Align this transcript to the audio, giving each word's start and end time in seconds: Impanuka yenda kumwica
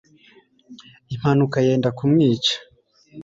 Impanuka 1.13 1.57
yenda 1.65 1.89
kumwica 1.97 2.53